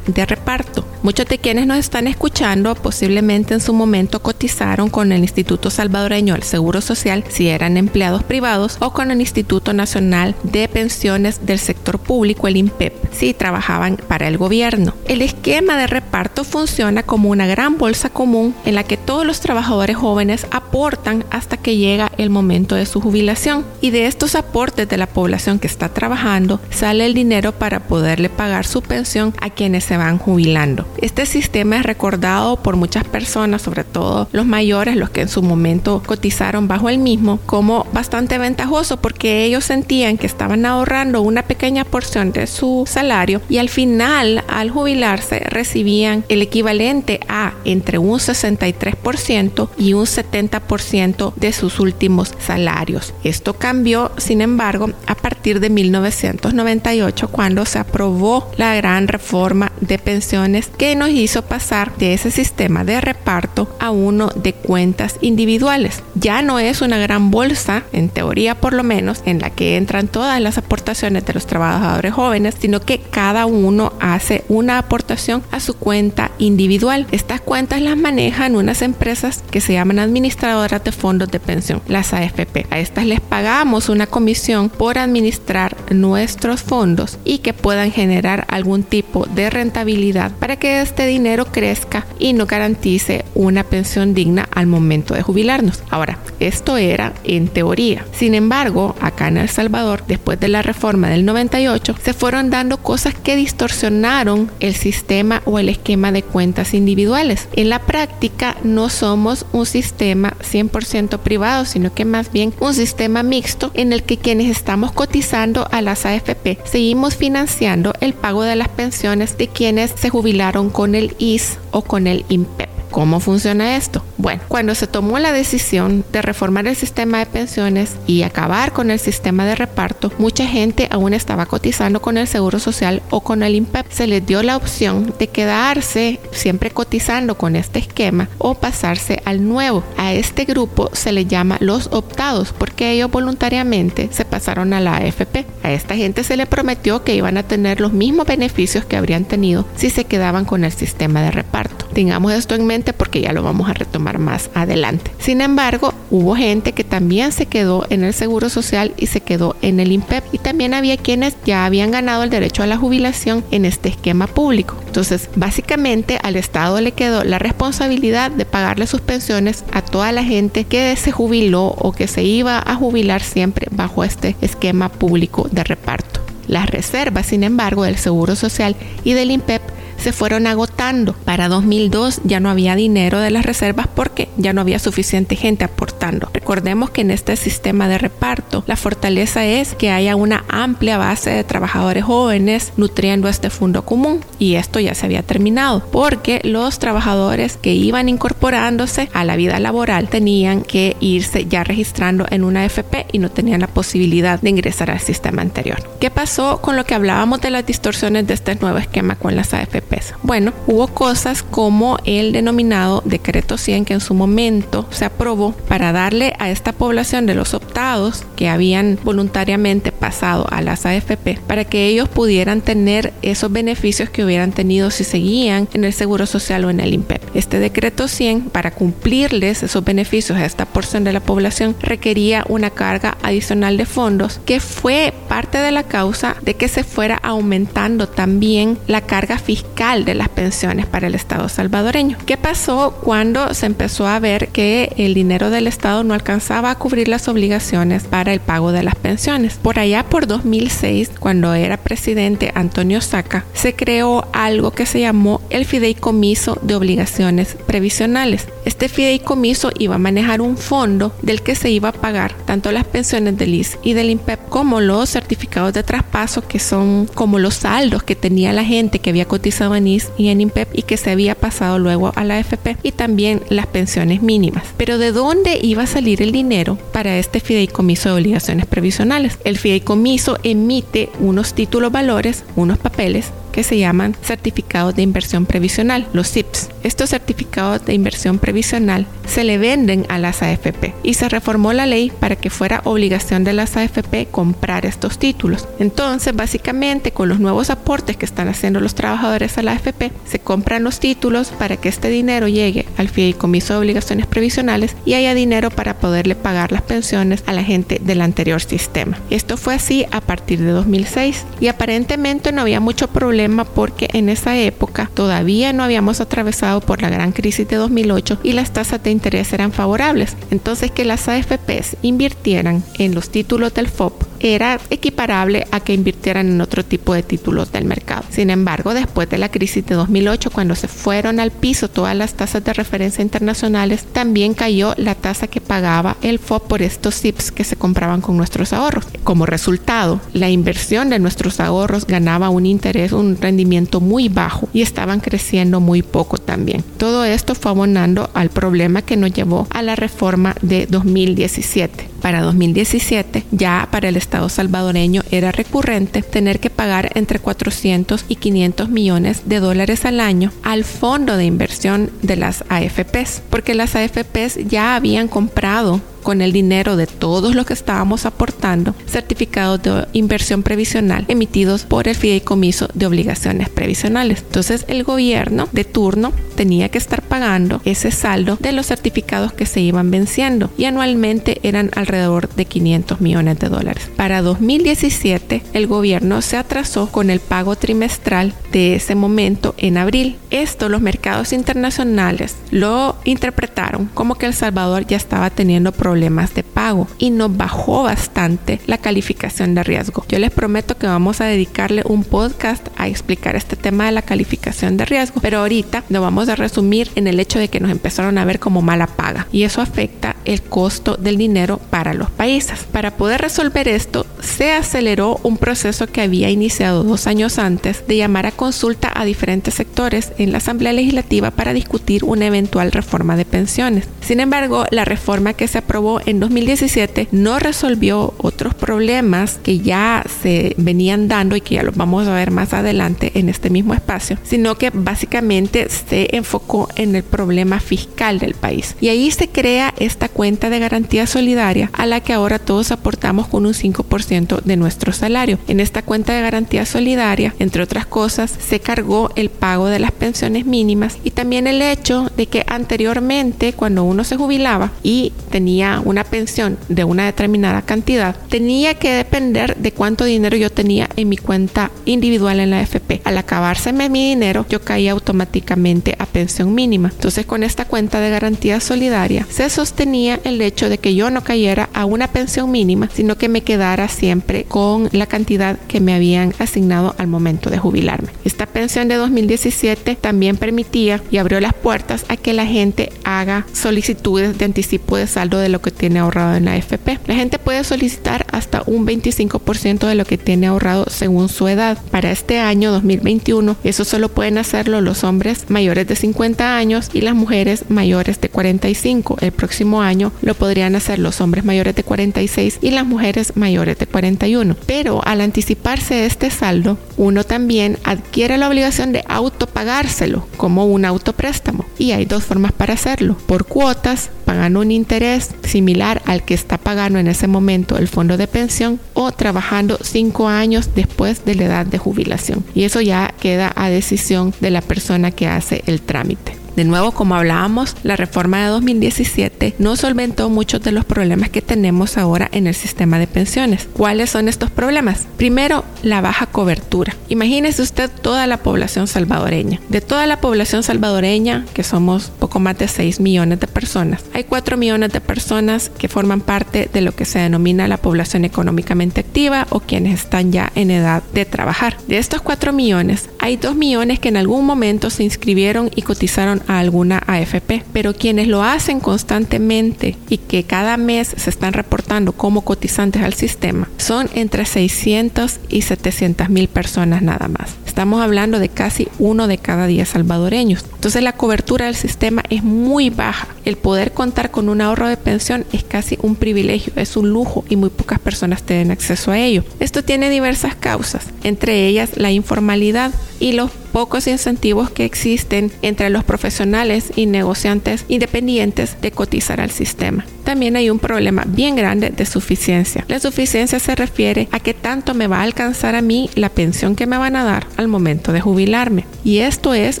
de 0.06 0.24
reparto. 0.26 0.84
Muchos 1.06 1.26
de 1.26 1.38
quienes 1.38 1.68
nos 1.68 1.78
están 1.78 2.08
escuchando 2.08 2.74
posiblemente 2.74 3.54
en 3.54 3.60
su 3.60 3.72
momento 3.72 4.20
cotizaron 4.20 4.90
con 4.90 5.12
el 5.12 5.20
Instituto 5.20 5.70
Salvadoreño 5.70 6.34
del 6.34 6.42
Seguro 6.42 6.80
Social 6.80 7.22
si 7.28 7.46
eran 7.46 7.76
empleados 7.76 8.24
privados 8.24 8.76
o 8.80 8.92
con 8.92 9.12
el 9.12 9.20
Instituto 9.20 9.72
Nacional 9.72 10.34
de 10.42 10.66
Pensiones 10.66 11.46
del 11.46 11.60
Sector 11.60 12.00
Público, 12.00 12.48
el 12.48 12.56
INPEP, 12.56 12.92
si 13.12 13.34
trabajaban 13.34 13.98
para 14.08 14.26
el 14.26 14.36
gobierno. 14.36 14.94
El 15.04 15.22
esquema 15.22 15.76
de 15.76 15.86
reparto 15.86 16.42
funciona 16.42 17.04
como 17.04 17.30
una 17.30 17.46
gran 17.46 17.78
bolsa 17.78 18.10
común 18.10 18.56
en 18.64 18.74
la 18.74 18.82
que 18.82 18.96
todos 18.96 19.24
los 19.24 19.38
trabajadores 19.38 19.96
jóvenes 19.96 20.48
aportan 20.50 21.24
hasta 21.30 21.56
que 21.56 21.76
llega 21.76 22.10
el 22.18 22.30
momento 22.30 22.74
de 22.74 22.84
su 22.84 23.00
jubilación 23.00 23.64
y 23.80 23.90
de 23.90 24.08
estos 24.08 24.34
aportes 24.34 24.88
de 24.88 24.96
la 24.96 25.06
población 25.06 25.60
que 25.60 25.68
está 25.68 25.88
trabajando 25.88 26.58
sale 26.70 27.06
el 27.06 27.14
dinero 27.14 27.52
para 27.52 27.78
poderle 27.78 28.28
pagar 28.28 28.66
su 28.66 28.82
pensión 28.82 29.34
a 29.40 29.50
quienes 29.50 29.84
se 29.84 29.96
van 29.96 30.18
jubilando. 30.18 30.84
Este 31.00 31.26
sistema 31.26 31.78
es 31.78 31.82
recordado 31.84 32.56
por 32.56 32.76
muchas 32.76 33.04
personas, 33.04 33.62
sobre 33.62 33.84
todo 33.84 34.28
los 34.32 34.46
mayores, 34.46 34.96
los 34.96 35.10
que 35.10 35.22
en 35.22 35.28
su 35.28 35.42
momento 35.42 36.02
cotizaron 36.04 36.68
bajo 36.68 36.88
el 36.88 36.98
mismo, 36.98 37.38
como 37.46 37.86
bastante 37.92 38.38
ventajoso 38.38 38.96
porque 38.98 39.44
ellos 39.44 39.64
sentían 39.64 40.18
que 40.18 40.26
estaban 40.26 40.66
ahorrando 40.66 41.22
una 41.22 41.42
pequeña 41.42 41.84
porción 41.84 42.32
de 42.32 42.46
su 42.46 42.84
salario 42.86 43.40
y 43.48 43.58
al 43.58 43.68
final, 43.68 44.44
al 44.48 44.70
jubilarse, 44.70 45.40
recibían 45.40 46.24
el 46.28 46.42
equivalente 46.42 47.20
a 47.28 47.54
entre 47.64 47.98
un 47.98 48.18
63% 48.18 49.68
y 49.78 49.92
un 49.92 50.06
70% 50.06 51.34
de 51.34 51.52
sus 51.52 51.80
últimos 51.80 52.32
salarios. 52.38 53.14
Esto 53.24 53.54
cambió, 53.54 54.12
sin 54.16 54.40
embargo, 54.40 54.90
a 55.06 55.14
partir 55.14 55.60
de 55.60 55.70
1998 55.70 57.28
cuando 57.28 57.64
se 57.66 57.78
aprobó 57.78 58.50
la 58.56 58.74
gran 58.74 59.08
reforma 59.08 59.72
de 59.80 59.98
pensiones 59.98 60.68
que 60.76 60.85
nos 60.94 61.10
hizo 61.10 61.42
pasar 61.42 61.96
de 61.96 62.14
ese 62.14 62.30
sistema 62.30 62.84
de 62.84 63.00
reparto 63.00 63.76
a 63.80 63.90
uno 63.90 64.28
de 64.28 64.52
cuentas 64.52 65.16
individuales. 65.20 66.02
Ya 66.14 66.42
no 66.42 66.58
es 66.58 66.82
una 66.82 66.98
gran 66.98 67.30
bolsa, 67.30 67.84
en 67.92 68.08
teoría 68.08 68.54
por 68.54 68.72
lo 68.72 68.82
menos, 68.82 69.22
en 69.24 69.40
la 69.40 69.50
que 69.50 69.76
entran 69.76 70.08
todas 70.08 70.40
las 70.40 70.58
aportaciones 70.58 71.24
de 71.24 71.34
los 71.34 71.46
trabajadores 71.46 72.12
jóvenes, 72.12 72.56
sino 72.58 72.80
que 72.80 73.00
cada 73.00 73.46
uno 73.46 73.92
hace 74.00 74.44
una 74.48 74.78
aportación 74.78 75.42
a 75.50 75.60
su 75.60 75.74
cuenta 75.74 76.30
individual. 76.38 77.06
Estas 77.10 77.40
cuentas 77.40 77.80
las 77.80 77.96
manejan 77.96 78.54
unas 78.54 78.82
empresas 78.82 79.42
que 79.50 79.60
se 79.60 79.72
llaman 79.72 79.98
administradoras 79.98 80.84
de 80.84 80.92
fondos 80.92 81.30
de 81.30 81.40
pensión, 81.40 81.82
las 81.88 82.12
AFP. 82.12 82.66
A 82.70 82.78
estas 82.78 83.06
les 83.06 83.20
pagamos 83.20 83.88
una 83.88 84.06
comisión 84.06 84.68
por 84.68 84.98
administrar 84.98 85.76
nuestros 85.90 86.62
fondos 86.62 87.18
y 87.24 87.38
que 87.38 87.54
puedan 87.54 87.90
generar 87.90 88.44
algún 88.48 88.82
tipo 88.82 89.26
de 89.26 89.50
rentabilidad 89.50 90.32
para 90.32 90.56
que 90.56 90.75
este 90.82 91.06
dinero 91.06 91.46
crezca 91.46 92.06
y 92.18 92.32
nos 92.32 92.48
garantice 92.48 93.24
una 93.34 93.64
pensión 93.64 94.14
digna 94.14 94.48
al 94.52 94.66
momento 94.66 95.14
de 95.14 95.22
jubilarnos. 95.22 95.82
Ahora, 95.90 96.18
esto 96.40 96.76
era 96.76 97.12
en 97.24 97.48
teoría. 97.48 98.04
Sin 98.12 98.34
embargo, 98.34 98.94
acá 99.00 99.28
en 99.28 99.36
El 99.36 99.48
Salvador, 99.48 100.04
después 100.06 100.38
de 100.40 100.48
la 100.48 100.62
reforma 100.62 101.08
del 101.08 101.24
98, 101.24 101.96
se 102.02 102.12
fueron 102.12 102.50
dando 102.50 102.78
cosas 102.78 103.14
que 103.14 103.36
distorsionaron 103.36 104.50
el 104.60 104.74
sistema 104.74 105.42
o 105.44 105.58
el 105.58 105.68
esquema 105.68 106.12
de 106.12 106.22
cuentas 106.22 106.74
individuales. 106.74 107.48
En 107.52 107.68
la 107.68 107.80
práctica 107.80 108.56
no 108.62 108.88
somos 108.88 109.46
un 109.52 109.66
sistema 109.66 110.34
100% 110.40 111.18
privado, 111.18 111.64
sino 111.64 111.92
que 111.94 112.04
más 112.04 112.32
bien 112.32 112.52
un 112.60 112.74
sistema 112.74 113.22
mixto 113.22 113.70
en 113.74 113.92
el 113.92 114.02
que 114.02 114.18
quienes 114.18 114.50
estamos 114.50 114.92
cotizando 114.92 115.68
a 115.70 115.82
las 115.82 116.06
AFP 116.06 116.58
seguimos 116.64 117.16
financiando 117.16 117.92
el 118.00 118.14
pago 118.14 118.42
de 118.42 118.56
las 118.56 118.68
pensiones 118.68 119.38
de 119.38 119.48
quienes 119.48 119.92
se 119.96 120.10
jubilaron 120.10 120.65
con 120.70 120.94
el 120.94 121.14
IS 121.18 121.58
o 121.70 121.82
con 121.82 122.06
el 122.06 122.24
INPEP. 122.28 122.68
¿Cómo 122.90 123.20
funciona 123.20 123.76
esto? 123.76 124.02
Bueno, 124.18 124.42
cuando 124.48 124.74
se 124.74 124.86
tomó 124.86 125.18
la 125.18 125.32
decisión 125.32 126.02
de 126.10 126.22
reformar 126.22 126.66
el 126.66 126.74
sistema 126.74 127.18
de 127.18 127.26
pensiones 127.26 127.96
y 128.06 128.22
acabar 128.22 128.72
con 128.72 128.90
el 128.90 128.98
sistema 128.98 129.44
de 129.44 129.54
reparto, 129.54 130.10
mucha 130.18 130.46
gente 130.46 130.88
aún 130.90 131.12
estaba 131.12 131.44
cotizando 131.44 132.00
con 132.00 132.16
el 132.16 132.26
Seguro 132.26 132.58
Social 132.58 133.02
o 133.10 133.20
con 133.20 133.42
el 133.42 133.54
INPEP. 133.54 133.86
Se 133.90 134.06
les 134.06 134.24
dio 134.24 134.42
la 134.42 134.56
opción 134.56 135.14
de 135.18 135.28
quedarse 135.28 136.18
siempre 136.32 136.70
cotizando 136.70 137.36
con 137.36 137.56
este 137.56 137.78
esquema 137.78 138.30
o 138.38 138.54
pasarse 138.54 139.20
al 139.26 139.46
nuevo. 139.46 139.84
A 139.98 140.14
este 140.14 140.46
grupo 140.46 140.88
se 140.94 141.12
le 141.12 141.26
llama 141.26 141.58
los 141.60 141.88
optados 141.92 142.54
porque 142.56 142.92
ellos 142.92 143.10
voluntariamente 143.10 144.08
se 144.12 144.24
pasaron 144.24 144.72
a 144.72 144.80
la 144.80 144.96
AFP. 144.96 145.44
A 145.62 145.72
esta 145.72 145.94
gente 145.94 146.24
se 146.24 146.38
le 146.38 146.46
prometió 146.46 147.04
que 147.04 147.14
iban 147.14 147.36
a 147.36 147.42
tener 147.42 147.82
los 147.82 147.92
mismos 147.92 148.26
beneficios 148.26 148.86
que 148.86 148.96
habrían 148.96 149.26
tenido 149.26 149.66
si 149.76 149.90
se 149.90 150.04
quedaban 150.04 150.46
con 150.46 150.64
el 150.64 150.72
sistema 150.72 151.20
de 151.22 151.32
reparto. 151.32 151.84
Tengamos 151.92 152.32
esto 152.32 152.54
en 152.54 152.66
mente 152.66 152.94
porque 152.94 153.20
ya 153.20 153.32
lo 153.32 153.42
vamos 153.42 153.68
a 153.68 153.74
retomar 153.74 154.05
más 154.18 154.50
adelante. 154.54 155.10
Sin 155.18 155.40
embargo, 155.40 155.92
hubo 156.10 156.36
gente 156.36 156.72
que 156.72 156.84
también 156.84 157.32
se 157.32 157.46
quedó 157.46 157.86
en 157.90 158.04
el 158.04 158.14
Seguro 158.14 158.48
Social 158.48 158.92
y 158.96 159.06
se 159.06 159.20
quedó 159.20 159.56
en 159.62 159.80
el 159.80 159.92
INPEP 159.92 160.24
y 160.32 160.38
también 160.38 160.74
había 160.74 160.96
quienes 160.96 161.36
ya 161.44 161.64
habían 161.64 161.90
ganado 161.90 162.22
el 162.22 162.30
derecho 162.30 162.62
a 162.62 162.66
la 162.66 162.76
jubilación 162.76 163.44
en 163.50 163.64
este 163.64 163.88
esquema 163.88 164.26
público. 164.26 164.76
Entonces, 164.86 165.28
básicamente 165.36 166.18
al 166.22 166.36
Estado 166.36 166.80
le 166.80 166.92
quedó 166.92 167.24
la 167.24 167.38
responsabilidad 167.38 168.30
de 168.30 168.44
pagarle 168.44 168.86
sus 168.86 169.00
pensiones 169.00 169.64
a 169.72 169.82
toda 169.82 170.12
la 170.12 170.24
gente 170.24 170.64
que 170.64 170.94
se 170.96 171.12
jubiló 171.12 171.66
o 171.66 171.92
que 171.92 172.08
se 172.08 172.22
iba 172.22 172.62
a 172.64 172.74
jubilar 172.74 173.22
siempre 173.22 173.68
bajo 173.70 174.04
este 174.04 174.36
esquema 174.40 174.88
público 174.88 175.48
de 175.50 175.64
reparto. 175.64 176.20
Las 176.46 176.70
reservas, 176.70 177.26
sin 177.26 177.42
embargo, 177.42 177.84
del 177.84 177.96
Seguro 177.96 178.36
Social 178.36 178.76
y 179.04 179.14
del 179.14 179.32
INPEP 179.32 179.62
se 180.06 180.12
fueron 180.12 180.46
agotando. 180.46 181.14
Para 181.24 181.48
2002 181.48 182.20
ya 182.22 182.38
no 182.38 182.48
había 182.48 182.76
dinero 182.76 183.18
de 183.18 183.32
las 183.32 183.44
reservas 183.44 183.88
porque 183.92 184.28
ya 184.36 184.52
no 184.52 184.60
había 184.60 184.78
suficiente 184.78 185.34
gente 185.34 185.64
aportando. 185.64 186.30
Recordemos 186.32 186.90
que 186.90 187.00
en 187.00 187.10
este 187.10 187.34
sistema 187.34 187.88
de 187.88 187.98
reparto 187.98 188.62
la 188.68 188.76
fortaleza 188.76 189.44
es 189.44 189.74
que 189.74 189.90
haya 189.90 190.14
una 190.14 190.44
amplia 190.48 190.96
base 190.96 191.30
de 191.30 191.42
trabajadores 191.42 192.04
jóvenes 192.04 192.72
nutriendo 192.76 193.28
este 193.28 193.50
fondo 193.50 193.84
común 193.84 194.20
y 194.38 194.54
esto 194.54 194.78
ya 194.78 194.94
se 194.94 195.06
había 195.06 195.24
terminado 195.24 195.82
porque 195.90 196.40
los 196.44 196.78
trabajadores 196.78 197.56
que 197.56 197.74
iban 197.74 198.08
incorporándose 198.08 199.08
a 199.12 199.24
la 199.24 199.34
vida 199.34 199.58
laboral 199.58 200.08
tenían 200.08 200.62
que 200.62 200.96
irse 201.00 201.46
ya 201.46 201.64
registrando 201.64 202.26
en 202.30 202.44
una 202.44 202.64
FP 202.64 203.06
y 203.10 203.18
no 203.18 203.32
tenían 203.32 203.60
la 203.60 203.66
posibilidad 203.66 204.40
de 204.40 204.50
ingresar 204.50 204.88
al 204.88 205.00
sistema 205.00 205.42
anterior. 205.42 205.82
¿Qué 205.98 206.12
pasó 206.12 206.60
con 206.60 206.76
lo 206.76 206.84
que 206.84 206.94
hablábamos 206.94 207.40
de 207.40 207.50
las 207.50 207.66
distorsiones 207.66 208.24
de 208.28 208.34
este 208.34 208.54
nuevo 208.54 208.78
esquema 208.78 209.16
con 209.16 209.34
las 209.34 209.52
AFP? 209.52 209.95
Bueno, 210.22 210.52
hubo 210.66 210.88
cosas 210.88 211.42
como 211.42 211.98
el 212.04 212.32
denominado 212.32 213.02
decreto 213.04 213.56
100 213.56 213.84
que 213.84 213.94
en 213.94 214.00
su 214.00 214.14
momento 214.14 214.86
se 214.90 215.04
aprobó 215.04 215.52
para 215.52 215.92
darle 215.92 216.34
a 216.38 216.50
esta 216.50 216.72
población 216.72 217.26
de 217.26 217.34
los 217.34 217.54
optados 217.54 218.24
que 218.36 218.48
habían 218.48 218.98
voluntariamente 219.02 219.92
pasado 219.92 220.46
a 220.50 220.60
las 220.62 220.86
AFP 220.86 221.38
para 221.46 221.64
que 221.64 221.86
ellos 221.86 222.08
pudieran 222.08 222.60
tener 222.60 223.12
esos 223.22 223.52
beneficios 223.52 224.10
que 224.10 224.24
hubieran 224.24 224.52
tenido 224.52 224.90
si 224.90 225.04
seguían 225.04 225.68
en 225.72 225.84
el 225.84 225.92
Seguro 225.92 226.26
Social 226.26 226.64
o 226.64 226.70
en 226.70 226.80
el 226.80 226.94
INPEP. 226.94 227.22
Este 227.34 227.58
decreto 227.58 228.08
100 228.08 228.50
para 228.50 228.70
cumplirles 228.70 229.62
esos 229.62 229.84
beneficios 229.84 230.38
a 230.38 230.44
esta 230.44 230.66
porción 230.66 231.04
de 231.04 231.12
la 231.12 231.20
población 231.20 231.76
requería 231.80 232.44
una 232.48 232.70
carga 232.70 233.16
adicional 233.22 233.76
de 233.76 233.86
fondos 233.86 234.40
que 234.44 234.60
fue 234.60 235.12
parte 235.28 235.58
de 235.58 235.72
la 235.72 235.84
causa 235.84 236.36
de 236.42 236.54
que 236.54 236.68
se 236.68 236.84
fuera 236.84 237.16
aumentando 237.16 238.08
también 238.08 238.78
la 238.86 239.00
carga 239.00 239.38
fiscal 239.38 239.85
de 239.86 240.14
las 240.14 240.28
pensiones 240.28 240.84
para 240.84 241.06
el 241.06 241.14
Estado 241.14 241.48
salvadoreño. 241.48 242.18
¿Qué 242.26 242.36
pasó 242.36 242.98
cuando 243.02 243.54
se 243.54 243.66
empezó 243.66 244.08
a 244.08 244.18
ver 244.18 244.48
que 244.48 244.92
el 244.96 245.14
dinero 245.14 245.48
del 245.48 245.68
Estado 245.68 246.02
no 246.02 246.12
alcanzaba 246.12 246.72
a 246.72 246.74
cubrir 246.74 247.06
las 247.06 247.28
obligaciones 247.28 248.02
para 248.02 248.32
el 248.32 248.40
pago 248.40 248.72
de 248.72 248.82
las 248.82 248.96
pensiones? 248.96 249.54
Por 249.62 249.78
allá 249.78 250.02
por 250.02 250.26
2006, 250.26 251.12
cuando 251.20 251.54
era 251.54 251.76
presidente 251.76 252.50
Antonio 252.56 253.00
Saca, 253.00 253.44
se 253.54 253.74
creó 253.74 254.26
algo 254.32 254.72
que 254.72 254.86
se 254.86 255.00
llamó 255.00 255.40
el 255.50 255.64
fideicomiso 255.64 256.58
de 256.62 256.74
obligaciones 256.74 257.56
previsionales. 257.66 258.48
Este 258.66 258.88
fideicomiso 258.88 259.70
iba 259.78 259.94
a 259.94 259.98
manejar 259.98 260.40
un 260.40 260.56
fondo 260.56 261.12
del 261.22 261.40
que 261.40 261.54
se 261.54 261.70
iba 261.70 261.90
a 261.90 261.92
pagar 261.92 262.34
tanto 262.46 262.72
las 262.72 262.84
pensiones 262.84 263.38
del 263.38 263.54
IS 263.54 263.78
y 263.84 263.92
del 263.92 264.10
INPEP 264.10 264.48
como 264.48 264.80
los 264.80 265.08
certificados 265.08 265.72
de 265.72 265.84
traspaso 265.84 266.42
que 266.48 266.58
son 266.58 267.06
como 267.14 267.38
los 267.38 267.54
saldos 267.54 268.02
que 268.02 268.16
tenía 268.16 268.52
la 268.52 268.64
gente 268.64 268.98
que 268.98 269.10
había 269.10 269.28
cotizado 269.28 269.76
en 269.76 269.86
IS 269.86 270.10
y 270.18 270.30
en 270.30 270.40
INPEP 270.40 270.68
y 270.72 270.82
que 270.82 270.96
se 270.96 271.12
había 271.12 271.36
pasado 271.36 271.78
luego 271.78 272.10
a 272.16 272.24
la 272.24 272.38
AFP 272.38 272.76
y 272.82 272.90
también 272.90 273.40
las 273.50 273.68
pensiones 273.68 274.20
mínimas. 274.20 274.64
Pero 274.76 274.98
¿de 274.98 275.12
dónde 275.12 275.60
iba 275.62 275.84
a 275.84 275.86
salir 275.86 276.20
el 276.20 276.32
dinero 276.32 276.76
para 276.92 277.18
este 277.18 277.38
fideicomiso 277.38 278.08
de 278.08 278.16
obligaciones 278.16 278.66
previsionales? 278.66 279.38
El 279.44 279.58
fideicomiso 279.58 280.38
emite 280.42 281.10
unos 281.20 281.54
títulos 281.54 281.92
valores, 281.92 282.42
unos 282.56 282.78
papeles 282.78 283.30
que 283.56 283.64
se 283.64 283.78
llaman 283.78 284.14
certificados 284.22 284.94
de 284.94 285.00
inversión 285.00 285.46
previsional, 285.46 286.06
los 286.12 286.30
CIPS. 286.30 286.68
Estos 286.82 287.08
certificados 287.08 287.86
de 287.86 287.94
inversión 287.94 288.38
previsional 288.38 289.06
se 289.26 289.44
le 289.44 289.56
venden 289.56 290.04
a 290.10 290.18
las 290.18 290.42
AFP 290.42 290.94
y 291.02 291.14
se 291.14 291.30
reformó 291.30 291.72
la 291.72 291.86
ley 291.86 292.12
para 292.20 292.36
que 292.36 292.50
fuera 292.50 292.82
obligación 292.84 293.44
de 293.44 293.54
las 293.54 293.78
AFP 293.78 294.26
comprar 294.30 294.84
estos 294.84 295.18
títulos. 295.18 295.66
Entonces, 295.78 296.36
básicamente, 296.36 297.12
con 297.12 297.30
los 297.30 297.40
nuevos 297.40 297.70
aportes 297.70 298.18
que 298.18 298.26
están 298.26 298.48
haciendo 298.48 298.80
los 298.80 298.94
trabajadores 298.94 299.56
a 299.56 299.62
la 299.62 299.72
AFP, 299.72 300.12
se 300.26 300.38
compran 300.38 300.84
los 300.84 301.00
títulos 301.00 301.48
para 301.48 301.78
que 301.78 301.88
este 301.88 302.10
dinero 302.10 302.48
llegue 302.48 302.84
al 302.98 303.08
fideicomiso 303.08 303.72
de 303.72 303.78
obligaciones 303.78 304.26
previsionales 304.26 304.94
y 305.06 305.14
haya 305.14 305.32
dinero 305.32 305.70
para 305.70 305.98
poderle 305.98 306.34
pagar 306.34 306.72
las 306.72 306.82
pensiones 306.82 307.42
a 307.46 307.54
la 307.54 307.64
gente 307.64 308.02
del 308.04 308.20
anterior 308.20 308.60
sistema. 308.60 309.18
Esto 309.30 309.56
fue 309.56 309.76
así 309.76 310.04
a 310.10 310.20
partir 310.20 310.60
de 310.60 310.72
2006 310.72 311.46
y 311.58 311.68
aparentemente 311.68 312.52
no 312.52 312.60
había 312.60 312.80
mucho 312.80 313.08
porque 313.48 314.08
en 314.12 314.28
esa 314.28 314.56
época 314.56 315.10
todavía 315.14 315.72
no 315.72 315.82
habíamos 315.82 316.20
atravesado 316.20 316.80
por 316.80 317.02
la 317.02 317.10
gran 317.10 317.32
crisis 317.32 317.68
de 317.68 317.76
2008 317.76 318.38
y 318.42 318.52
las 318.52 318.72
tasas 318.72 319.02
de 319.02 319.10
interés 319.10 319.52
eran 319.52 319.72
favorables. 319.72 320.36
Entonces 320.50 320.90
que 320.90 321.04
las 321.04 321.28
AFPs 321.28 321.96
invirtieran 322.02 322.82
en 322.98 323.14
los 323.14 323.30
títulos 323.30 323.74
del 323.74 323.88
FOP 323.88 324.22
era 324.40 324.80
equiparable 324.90 325.66
a 325.70 325.80
que 325.80 325.94
invirtieran 325.94 326.48
en 326.48 326.60
otro 326.60 326.84
tipo 326.84 327.14
de 327.14 327.22
títulos 327.22 327.72
del 327.72 327.84
mercado. 327.84 328.24
Sin 328.30 328.50
embargo, 328.50 328.94
después 328.94 329.28
de 329.28 329.38
la 329.38 329.50
crisis 329.50 329.84
de 329.86 329.94
2008, 329.94 330.50
cuando 330.50 330.74
se 330.74 330.88
fueron 330.88 331.40
al 331.40 331.50
piso 331.50 331.88
todas 331.88 332.16
las 332.16 332.34
tasas 332.34 332.64
de 332.64 332.72
referencia 332.72 333.22
internacionales, 333.22 334.04
también 334.12 334.54
cayó 334.54 334.94
la 334.96 335.14
tasa 335.14 335.46
que 335.46 335.60
pagaba 335.60 336.16
el 336.22 336.38
FOB 336.38 336.68
por 336.68 336.82
estos 336.82 337.14
SIPs 337.14 337.50
que 337.50 337.64
se 337.64 337.76
compraban 337.76 338.20
con 338.20 338.36
nuestros 338.36 338.72
ahorros. 338.72 339.06
Como 339.24 339.46
resultado, 339.46 340.20
la 340.32 340.50
inversión 340.50 341.10
de 341.10 341.18
nuestros 341.18 341.60
ahorros 341.60 342.06
ganaba 342.06 342.50
un 342.50 342.66
interés, 342.66 343.12
un 343.12 343.36
rendimiento 343.40 344.00
muy 344.00 344.28
bajo 344.28 344.68
y 344.72 344.82
estaban 344.82 345.20
creciendo 345.20 345.80
muy 345.80 346.02
poco 346.02 346.38
también. 346.38 346.84
Todo 346.96 347.24
esto 347.24 347.54
fue 347.54 347.70
abonando 347.70 348.30
al 348.34 348.50
problema 348.50 349.02
que 349.02 349.16
nos 349.16 349.32
llevó 349.32 349.66
a 349.70 349.82
la 349.82 349.96
reforma 349.96 350.54
de 350.62 350.86
2017 350.86 352.15
para 352.26 352.42
2017, 352.42 353.44
ya 353.52 353.86
para 353.92 354.08
el 354.08 354.16
Estado 354.16 354.48
salvadoreño 354.48 355.22
era 355.30 355.52
recurrente 355.52 356.22
tener 356.22 356.58
que 356.58 356.70
pagar 356.70 357.12
entre 357.14 357.38
400 357.38 358.24
y 358.26 358.34
500 358.34 358.88
millones 358.88 359.42
de 359.44 359.60
dólares 359.60 360.04
al 360.04 360.18
año 360.18 360.50
al 360.64 360.82
fondo 360.82 361.36
de 361.36 361.44
inversión 361.44 362.10
de 362.22 362.34
las 362.34 362.64
AFPs, 362.68 363.42
porque 363.48 363.76
las 363.76 363.94
AFPs 363.94 364.66
ya 364.66 364.96
habían 364.96 365.28
comprado 365.28 366.00
con 366.26 366.42
el 366.42 366.50
dinero 366.50 366.96
de 366.96 367.06
todos 367.06 367.54
los 367.54 367.66
que 367.66 367.72
estábamos 367.72 368.26
aportando 368.26 368.96
certificados 369.06 369.80
de 369.80 370.08
inversión 370.12 370.64
previsional 370.64 371.24
emitidos 371.28 371.84
por 371.84 372.08
el 372.08 372.16
fideicomiso 372.16 372.88
de 372.94 373.06
obligaciones 373.06 373.68
previsionales. 373.68 374.40
Entonces 374.40 374.84
el 374.88 375.04
gobierno 375.04 375.68
de 375.70 375.84
turno 375.84 376.32
tenía 376.56 376.88
que 376.88 376.98
estar 376.98 377.22
pagando 377.22 377.80
ese 377.84 378.10
saldo 378.10 378.58
de 378.58 378.72
los 378.72 378.86
certificados 378.86 379.52
que 379.52 379.66
se 379.66 379.80
iban 379.80 380.10
venciendo 380.10 380.68
y 380.76 380.86
anualmente 380.86 381.60
eran 381.62 381.92
alrededor 381.94 382.48
de 382.48 382.64
500 382.64 383.20
millones 383.20 383.60
de 383.60 383.68
dólares. 383.68 384.10
Para 384.16 384.42
2017 384.42 385.62
el 385.74 385.86
gobierno 385.86 386.42
se 386.42 386.56
atrasó 386.56 387.06
con 387.06 387.30
el 387.30 387.38
pago 387.38 387.76
trimestral 387.76 388.52
de 388.72 388.96
ese 388.96 389.14
momento 389.14 389.76
en 389.78 389.96
abril. 389.96 390.38
Esto 390.50 390.88
los 390.88 391.00
mercados 391.00 391.52
internacionales 391.52 392.56
lo 392.72 393.14
interpretaron 393.24 394.06
como 394.12 394.34
que 394.34 394.46
El 394.46 394.54
Salvador 394.54 395.06
ya 395.06 395.16
estaba 395.16 395.50
teniendo 395.50 395.92
problemas 395.92 396.15
problemas 396.16 396.54
de 396.54 396.62
pago 396.62 397.08
y 397.18 397.28
nos 397.28 397.54
bajó 397.58 398.04
bastante 398.04 398.80
la 398.86 398.96
calificación 398.96 399.74
de 399.74 399.82
riesgo. 399.82 400.24
Yo 400.30 400.38
les 400.38 400.50
prometo 400.50 400.96
que 400.96 401.06
vamos 401.06 401.42
a 401.42 401.44
dedicarle 401.44 402.04
un 402.06 402.24
podcast 402.24 402.88
a 402.96 403.06
explicar 403.06 403.54
este 403.54 403.76
tema 403.76 404.06
de 404.06 404.12
la 404.12 404.22
calificación 404.22 404.96
de 404.96 405.04
riesgo, 405.04 405.42
pero 405.42 405.58
ahorita 405.58 406.04
lo 406.08 406.22
vamos 406.22 406.48
a 406.48 406.56
resumir 406.56 407.10
en 407.16 407.26
el 407.26 407.38
hecho 407.38 407.58
de 407.58 407.68
que 407.68 407.80
nos 407.80 407.90
empezaron 407.90 408.38
a 408.38 408.46
ver 408.46 408.58
como 408.58 408.80
mala 408.80 409.08
paga 409.08 409.46
y 409.52 409.64
eso 409.64 409.82
afecta 409.82 410.35
el 410.46 410.62
costo 410.62 411.16
del 411.16 411.36
dinero 411.36 411.80
para 411.90 412.14
los 412.14 412.30
países. 412.30 412.86
Para 412.90 413.16
poder 413.16 413.40
resolver 413.40 413.88
esto, 413.88 414.26
se 414.40 414.72
aceleró 414.72 415.40
un 415.42 415.58
proceso 415.58 416.06
que 416.06 416.22
había 416.22 416.50
iniciado 416.50 417.02
dos 417.02 417.26
años 417.26 417.58
antes 417.58 418.06
de 418.06 418.16
llamar 418.16 418.46
a 418.46 418.52
consulta 418.52 419.12
a 419.14 419.24
diferentes 419.24 419.74
sectores 419.74 420.32
en 420.38 420.52
la 420.52 420.58
Asamblea 420.58 420.92
Legislativa 420.92 421.50
para 421.50 421.72
discutir 421.72 422.24
una 422.24 422.46
eventual 422.46 422.92
reforma 422.92 423.36
de 423.36 423.44
pensiones. 423.44 424.08
Sin 424.20 424.40
embargo, 424.40 424.84
la 424.90 425.04
reforma 425.04 425.54
que 425.54 425.68
se 425.68 425.78
aprobó 425.78 426.20
en 426.24 426.40
2017 426.40 427.28
no 427.32 427.58
resolvió 427.58 428.34
otros 428.38 428.74
problemas 428.74 429.58
que 429.62 429.78
ya 429.78 430.24
se 430.42 430.74
venían 430.78 431.28
dando 431.28 431.56
y 431.56 431.60
que 431.60 431.76
ya 431.76 431.82
los 431.82 431.96
vamos 431.96 432.26
a 432.26 432.34
ver 432.34 432.50
más 432.50 432.72
adelante 432.72 433.32
en 433.34 433.48
este 433.48 433.70
mismo 433.70 433.94
espacio, 433.94 434.38
sino 434.44 434.76
que 434.76 434.90
básicamente 434.90 435.88
se 435.88 436.34
enfocó 436.36 436.88
en 436.96 437.16
el 437.16 437.22
problema 437.22 437.80
fiscal 437.80 438.38
del 438.38 438.54
país. 438.54 438.96
Y 439.00 439.08
ahí 439.08 439.30
se 439.30 439.48
crea 439.48 439.94
esta 439.98 440.28
cuenta 440.36 440.68
de 440.68 440.78
garantía 440.78 441.26
solidaria 441.26 441.88
a 441.94 442.04
la 442.04 442.20
que 442.20 442.34
ahora 442.34 442.58
todos 442.58 442.92
aportamos 442.92 443.48
con 443.48 443.64
un 443.64 443.72
5% 443.72 444.60
de 444.60 444.76
nuestro 444.76 445.12
salario. 445.12 445.58
En 445.66 445.80
esta 445.80 446.02
cuenta 446.02 446.34
de 446.34 446.42
garantía 446.42 446.84
solidaria, 446.84 447.54
entre 447.58 447.82
otras 447.82 448.04
cosas, 448.04 448.52
se 448.58 448.78
cargó 448.78 449.30
el 449.34 449.48
pago 449.48 449.86
de 449.86 449.98
las 449.98 450.12
pensiones 450.12 450.66
mínimas 450.66 451.16
y 451.24 451.30
también 451.30 451.66
el 451.66 451.80
hecho 451.80 452.30
de 452.36 452.48
que 452.48 452.66
anteriormente 452.66 453.72
cuando 453.72 454.04
uno 454.04 454.24
se 454.24 454.36
jubilaba 454.36 454.92
y 455.02 455.32
tenía 455.50 456.02
una 456.04 456.22
pensión 456.22 456.76
de 456.90 457.04
una 457.04 457.24
determinada 457.24 457.80
cantidad, 457.80 458.36
tenía 458.50 458.92
que 458.92 459.12
depender 459.12 459.74
de 459.78 459.92
cuánto 459.92 460.26
dinero 460.26 460.58
yo 460.58 460.70
tenía 460.70 461.08
en 461.16 461.30
mi 461.30 461.38
cuenta 461.38 461.90
individual 462.04 462.60
en 462.60 462.72
la 462.72 462.82
FP. 462.82 463.22
Al 463.24 463.38
acabarse 463.38 463.94
mi 463.94 464.28
dinero, 464.28 464.66
yo 464.68 464.82
caía 464.82 465.12
automáticamente 465.12 466.14
a 466.18 466.26
pensión 466.26 466.74
mínima. 466.74 467.08
Entonces, 467.10 467.46
con 467.46 467.62
esta 467.62 467.86
cuenta 467.86 468.20
de 468.20 468.28
garantía 468.28 468.80
solidaria, 468.80 469.46
se 469.48 469.70
sostenía 469.70 470.25
el 470.34 470.60
hecho 470.60 470.88
de 470.88 470.98
que 470.98 471.14
yo 471.14 471.30
no 471.30 471.42
cayera 471.42 471.88
a 471.94 472.04
una 472.04 472.28
pensión 472.28 472.70
mínima, 472.70 473.08
sino 473.12 473.36
que 473.36 473.48
me 473.48 473.62
quedara 473.62 474.08
siempre 474.08 474.64
con 474.64 475.08
la 475.12 475.26
cantidad 475.26 475.78
que 475.88 476.00
me 476.00 476.14
habían 476.14 476.54
asignado 476.58 477.14
al 477.18 477.26
momento 477.26 477.70
de 477.70 477.78
jubilarme. 477.78 478.28
Esta 478.56 478.64
pensión 478.64 479.06
de 479.08 479.16
2017 479.16 480.16
también 480.16 480.56
permitía 480.56 481.22
y 481.30 481.36
abrió 481.36 481.60
las 481.60 481.74
puertas 481.74 482.24
a 482.30 482.38
que 482.38 482.54
la 482.54 482.64
gente 482.64 483.12
haga 483.22 483.66
solicitudes 483.74 484.56
de 484.56 484.64
anticipo 484.64 485.18
de 485.18 485.26
saldo 485.26 485.58
de 485.58 485.68
lo 485.68 485.82
que 485.82 485.90
tiene 485.90 486.20
ahorrado 486.20 486.56
en 486.56 486.64
la 486.64 486.72
AFP. 486.72 487.18
La 487.26 487.34
gente 487.34 487.58
puede 487.58 487.84
solicitar 487.84 488.46
hasta 488.50 488.82
un 488.86 489.06
25% 489.06 490.06
de 490.06 490.14
lo 490.14 490.24
que 490.24 490.38
tiene 490.38 490.68
ahorrado 490.68 491.04
según 491.10 491.50
su 491.50 491.68
edad. 491.68 491.98
Para 492.10 492.30
este 492.30 492.58
año 492.58 492.92
2021, 492.92 493.76
eso 493.84 494.06
solo 494.06 494.30
pueden 494.30 494.56
hacerlo 494.56 495.02
los 495.02 495.22
hombres 495.22 495.66
mayores 495.68 496.06
de 496.06 496.16
50 496.16 496.78
años 496.78 497.10
y 497.12 497.20
las 497.20 497.34
mujeres 497.34 497.84
mayores 497.90 498.40
de 498.40 498.48
45. 498.48 499.36
El 499.42 499.52
próximo 499.52 500.00
año 500.00 500.32
lo 500.40 500.54
podrían 500.54 500.96
hacer 500.96 501.18
los 501.18 501.42
hombres 501.42 501.66
mayores 501.66 501.94
de 501.94 502.04
46 502.04 502.78
y 502.80 502.92
las 502.92 503.04
mujeres 503.04 503.54
mayores 503.54 503.98
de 503.98 504.06
41. 504.06 504.76
Pero 504.86 505.20
al 505.26 505.42
anticiparse 505.42 506.24
este 506.24 506.48
saldo, 506.48 506.96
uno 507.18 507.44
también 507.44 507.98
adquiere 508.04 508.45
la 508.56 508.68
obligación 508.68 509.12
de 509.12 509.24
autopagárselo 509.28 510.46
como 510.56 510.86
un 510.86 511.04
autopréstamo. 511.04 511.84
Y 511.98 512.12
hay 512.12 512.24
dos 512.24 512.44
formas 512.44 512.72
para 512.72 512.94
hacerlo. 512.94 513.36
Por 513.46 513.66
cuotas, 513.66 514.30
pagan 514.44 514.76
un 514.76 514.90
interés 514.90 515.50
similar 515.64 516.22
al 516.26 516.44
que 516.44 516.54
está 516.54 516.78
pagando 516.78 517.18
en 517.18 517.26
ese 517.26 517.48
momento 517.48 517.98
el 517.98 518.08
fondo 518.08 518.36
de 518.36 518.46
pensión 518.46 519.00
o 519.14 519.32
trabajando 519.32 519.98
cinco 520.02 520.48
años 520.48 520.90
después 520.94 521.44
de 521.44 521.54
la 521.56 521.64
edad 521.64 521.86
de 521.86 521.98
jubilación. 521.98 522.64
Y 522.74 522.84
eso 522.84 523.00
ya 523.00 523.34
queda 523.40 523.72
a 523.74 523.88
decisión 523.88 524.54
de 524.60 524.70
la 524.70 524.82
persona 524.82 525.30
que 525.30 525.48
hace 525.48 525.82
el 525.86 526.00
trámite. 526.00 526.65
De 526.76 526.84
nuevo, 526.84 527.12
como 527.12 527.34
hablábamos, 527.34 527.96
la 528.02 528.16
reforma 528.16 528.62
de 528.62 528.68
2017 528.68 529.76
no 529.78 529.96
solventó 529.96 530.50
muchos 530.50 530.82
de 530.82 530.92
los 530.92 531.06
problemas 531.06 531.48
que 531.48 531.62
tenemos 531.62 532.18
ahora 532.18 532.50
en 532.52 532.66
el 532.66 532.74
sistema 532.74 533.18
de 533.18 533.26
pensiones. 533.26 533.88
¿Cuáles 533.94 534.28
son 534.28 534.46
estos 534.46 534.70
problemas? 534.70 535.26
Primero, 535.38 535.84
la 536.02 536.20
baja 536.20 536.44
cobertura. 536.44 537.16
Imagínese 537.30 537.80
usted 537.80 538.10
toda 538.10 538.46
la 538.46 538.58
población 538.58 539.06
salvadoreña. 539.06 539.80
De 539.88 540.02
toda 540.02 540.26
la 540.26 540.42
población 540.42 540.82
salvadoreña, 540.82 541.64
que 541.72 541.82
somos 541.82 542.30
poco 542.38 542.60
más 542.60 542.76
de 542.76 542.88
6 542.88 543.20
millones 543.20 543.58
de 543.58 543.68
personas, 543.68 544.22
hay 544.34 544.44
4 544.44 544.76
millones 544.76 545.12
de 545.12 545.22
personas 545.22 545.90
que 545.96 546.08
forman 546.08 546.42
parte 546.42 546.90
de 546.92 547.00
lo 547.00 547.12
que 547.12 547.24
se 547.24 547.38
denomina 547.38 547.88
la 547.88 547.96
población 547.96 548.44
económicamente 548.44 549.22
activa 549.22 549.66
o 549.70 549.80
quienes 549.80 550.20
están 550.20 550.52
ya 550.52 550.70
en 550.74 550.90
edad 550.90 551.22
de 551.32 551.46
trabajar. 551.46 551.96
De 552.06 552.18
estos 552.18 552.42
4 552.42 552.74
millones, 552.74 553.30
hay 553.38 553.56
2 553.56 553.76
millones 553.76 554.20
que 554.20 554.28
en 554.28 554.36
algún 554.36 554.66
momento 554.66 555.08
se 555.08 555.24
inscribieron 555.24 555.90
y 555.94 556.02
cotizaron 556.02 556.65
a 556.66 556.78
alguna 556.78 557.22
AFP, 557.26 557.84
pero 557.92 558.14
quienes 558.14 558.48
lo 558.48 558.62
hacen 558.62 559.00
constantemente 559.00 560.16
y 560.28 560.38
que 560.38 560.64
cada 560.64 560.96
mes 560.96 561.34
se 561.36 561.50
están 561.50 561.72
reportando 561.72 562.32
como 562.32 562.62
cotizantes 562.62 563.22
al 563.22 563.34
sistema 563.34 563.88
son 563.98 564.28
entre 564.34 564.64
600 564.64 565.60
y 565.68 565.82
700 565.82 566.48
mil 566.48 566.68
personas 566.68 567.22
nada 567.22 567.48
más. 567.48 567.76
Estamos 567.86 568.20
hablando 568.20 568.58
de 568.58 568.68
casi 568.68 569.08
uno 569.18 569.48
de 569.48 569.56
cada 569.56 569.86
diez 569.86 570.10
salvadoreños. 570.10 570.84
Entonces 570.94 571.22
la 571.22 571.32
cobertura 571.32 571.86
del 571.86 571.94
sistema 571.94 572.42
es 572.50 572.62
muy 572.62 573.08
baja. 573.08 573.48
El 573.64 573.76
poder 573.76 574.12
contar 574.12 574.50
con 574.50 574.68
un 574.68 574.82
ahorro 574.82 575.08
de 575.08 575.16
pensión 575.16 575.64
es 575.72 575.82
casi 575.82 576.18
un 576.20 576.36
privilegio, 576.36 576.92
es 576.96 577.16
un 577.16 577.30
lujo 577.30 577.64
y 577.70 577.76
muy 577.76 577.88
pocas 577.88 578.18
personas 578.18 578.62
tienen 578.62 578.90
acceso 578.90 579.30
a 579.30 579.38
ello. 579.38 579.64
Esto 579.80 580.04
tiene 580.04 580.28
diversas 580.28 580.74
causas, 580.74 581.28
entre 581.42 581.86
ellas 581.86 582.10
la 582.16 582.30
informalidad 582.30 583.12
y 583.40 583.52
los 583.52 583.70
pocos 583.96 584.26
incentivos 584.26 584.90
que 584.90 585.06
existen 585.06 585.72
entre 585.80 586.10
los 586.10 586.22
profesionales 586.22 587.10
y 587.16 587.24
negociantes 587.24 588.04
independientes 588.08 588.94
de 589.00 589.10
cotizar 589.10 589.58
al 589.58 589.70
sistema. 589.70 590.26
También 590.44 590.76
hay 590.76 590.90
un 590.90 591.00
problema 591.00 591.44
bien 591.44 591.74
grande 591.74 592.10
de 592.10 592.24
suficiencia. 592.24 593.04
La 593.08 593.18
suficiencia 593.18 593.80
se 593.80 593.96
refiere 593.96 594.48
a 594.52 594.60
qué 594.60 594.74
tanto 594.74 595.12
me 595.12 595.26
va 595.26 595.40
a 595.40 595.42
alcanzar 595.42 595.96
a 595.96 596.02
mí 596.02 596.30
la 596.36 596.50
pensión 596.50 596.94
que 596.94 597.06
me 597.06 597.18
van 597.18 597.34
a 597.34 597.42
dar 597.42 597.66
al 597.76 597.88
momento 597.88 598.32
de 598.32 598.40
jubilarme. 598.40 599.06
Y 599.24 599.38
esto 599.38 599.74
es 599.74 600.00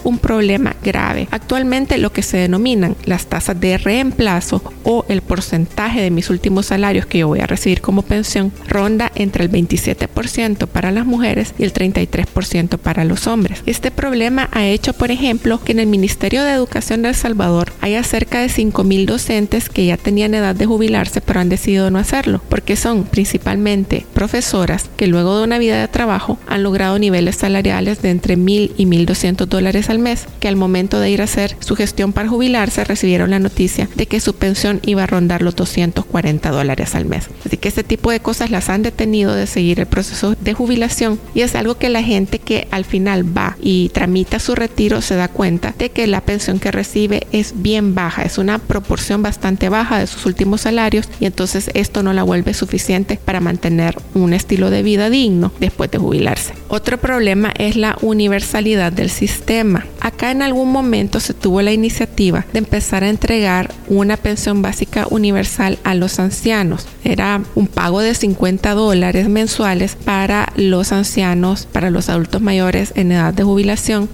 un 0.04 0.18
problema 0.18 0.76
grave. 0.84 1.26
Actualmente 1.32 1.98
lo 1.98 2.12
que 2.12 2.22
se 2.22 2.36
denominan 2.36 2.94
las 3.06 3.26
tasas 3.26 3.58
de 3.58 3.76
reemplazo 3.76 4.62
o 4.84 5.04
el 5.08 5.20
porcentaje 5.20 6.00
de 6.00 6.12
mis 6.12 6.30
últimos 6.30 6.66
salarios 6.66 7.06
que 7.06 7.18
yo 7.18 7.26
voy 7.26 7.40
a 7.40 7.48
recibir 7.48 7.80
como 7.80 8.02
pensión 8.02 8.52
ronda 8.68 9.10
entre 9.16 9.42
el 9.42 9.50
27% 9.50 10.68
para 10.68 10.92
las 10.92 11.06
mujeres 11.06 11.54
y 11.58 11.64
el 11.64 11.72
33% 11.72 12.78
para 12.78 13.04
los 13.04 13.26
hombres. 13.26 13.64
Este 13.66 13.85
este 13.86 14.02
problema 14.02 14.48
ha 14.50 14.66
hecho, 14.66 14.94
por 14.94 15.12
ejemplo, 15.12 15.60
que 15.62 15.70
en 15.70 15.78
el 15.78 15.86
Ministerio 15.86 16.42
de 16.42 16.50
Educación 16.50 17.02
de 17.02 17.10
El 17.10 17.14
Salvador 17.14 17.72
haya 17.80 18.02
cerca 18.02 18.40
de 18.40 18.48
5.000 18.48 19.06
docentes 19.06 19.68
que 19.68 19.86
ya 19.86 19.96
tenían 19.96 20.34
edad 20.34 20.56
de 20.56 20.66
jubilarse, 20.66 21.20
pero 21.20 21.38
han 21.38 21.48
decidido 21.48 21.88
no 21.92 22.00
hacerlo, 22.00 22.42
porque 22.48 22.74
son 22.74 23.04
principalmente 23.04 24.04
profesoras 24.12 24.90
que 24.96 25.06
luego 25.06 25.38
de 25.38 25.44
una 25.44 25.58
vida 25.58 25.80
de 25.80 25.86
trabajo 25.86 26.36
han 26.48 26.64
logrado 26.64 26.98
niveles 26.98 27.36
salariales 27.36 28.02
de 28.02 28.10
entre 28.10 28.34
mil 28.34 28.74
y 28.76 28.86
mil 28.86 29.06
doscientos 29.06 29.48
dólares 29.48 29.88
al 29.88 30.00
mes, 30.00 30.26
que 30.40 30.48
al 30.48 30.56
momento 30.56 30.98
de 30.98 31.10
ir 31.10 31.20
a 31.20 31.24
hacer 31.24 31.56
su 31.60 31.76
gestión 31.76 32.12
para 32.12 32.28
jubilarse 32.28 32.82
recibieron 32.82 33.30
la 33.30 33.38
noticia 33.38 33.88
de 33.94 34.06
que 34.06 34.18
su 34.18 34.34
pensión 34.34 34.80
iba 34.84 35.04
a 35.04 35.06
rondar 35.06 35.42
los 35.42 35.54
240 35.54 36.50
dólares 36.50 36.96
al 36.96 37.04
mes. 37.04 37.28
Así 37.44 37.56
que 37.56 37.68
este 37.68 37.84
tipo 37.84 38.10
de 38.10 38.18
cosas 38.18 38.50
las 38.50 38.68
han 38.68 38.82
detenido 38.82 39.32
de 39.32 39.46
seguir 39.46 39.78
el 39.78 39.86
proceso 39.86 40.34
de 40.34 40.54
jubilación 40.54 41.20
y 41.36 41.42
es 41.42 41.54
algo 41.54 41.78
que 41.78 41.88
la 41.88 42.02
gente 42.02 42.40
que 42.40 42.66
al 42.72 42.84
final 42.84 43.22
va 43.24 43.56
y 43.62 43.75
tramita 43.92 44.38
su 44.38 44.54
retiro 44.54 45.00
se 45.00 45.16
da 45.16 45.28
cuenta 45.28 45.74
de 45.78 45.90
que 45.90 46.06
la 46.06 46.20
pensión 46.20 46.58
que 46.58 46.70
recibe 46.70 47.26
es 47.32 47.54
bien 47.56 47.94
baja, 47.94 48.22
es 48.22 48.38
una 48.38 48.58
proporción 48.58 49.22
bastante 49.22 49.68
baja 49.68 49.98
de 49.98 50.06
sus 50.06 50.26
últimos 50.26 50.62
salarios 50.62 51.08
y 51.20 51.26
entonces 51.26 51.70
esto 51.74 52.02
no 52.02 52.12
la 52.12 52.22
vuelve 52.22 52.54
suficiente 52.54 53.18
para 53.24 53.40
mantener 53.40 53.96
un 54.14 54.32
estilo 54.32 54.70
de 54.70 54.82
vida 54.82 55.10
digno 55.10 55.52
después 55.60 55.90
de 55.90 55.98
jubilarse. 55.98 56.54
Otro 56.68 56.98
problema 56.98 57.52
es 57.58 57.76
la 57.76 57.96
universalidad 58.00 58.92
del 58.92 59.10
sistema. 59.10 59.84
Acá 60.00 60.30
en 60.30 60.42
algún 60.42 60.70
momento 60.72 61.20
se 61.20 61.34
tuvo 61.34 61.62
la 61.62 61.72
iniciativa 61.72 62.46
de 62.52 62.58
empezar 62.60 63.04
a 63.04 63.08
entregar 63.08 63.72
una 63.88 64.16
pensión 64.16 64.62
básica 64.62 65.06
universal 65.10 65.78
a 65.84 65.94
los 65.94 66.18
ancianos. 66.18 66.86
Era 67.04 67.42
un 67.54 67.66
pago 67.66 68.00
de 68.00 68.14
50 68.14 68.74
dólares 68.74 69.28
mensuales 69.28 69.96
para 69.96 70.52
los 70.56 70.92
ancianos, 70.92 71.66
para 71.70 71.90
los 71.90 72.08
adultos 72.08 72.40
mayores 72.40 72.92
en 72.96 73.12
edad 73.12 73.34
de 73.34 73.42
jubilación 73.42 73.55